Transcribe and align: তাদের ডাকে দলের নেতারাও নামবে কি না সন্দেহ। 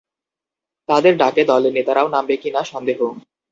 তাদের 0.89 1.13
ডাকে 1.17 1.43
দলের 1.45 1.75
নেতারাও 1.77 2.07
নামবে 2.07 2.35
কি 2.37 2.49
না 2.51 2.61
সন্দেহ। 2.63 2.99